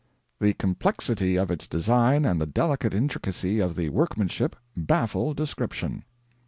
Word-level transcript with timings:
"The 0.39 0.53
complexity 0.55 1.35
of 1.37 1.51
its 1.51 1.67
design 1.67 2.25
and 2.25 2.41
the 2.41 2.47
delicate 2.47 2.91
intricacy 2.91 3.59
of 3.59 3.75
the 3.75 3.89
workmanship 3.89 4.55
baffle 4.75 5.35
description." 5.35 6.03